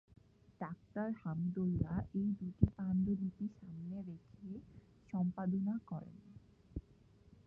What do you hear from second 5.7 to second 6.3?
করেন।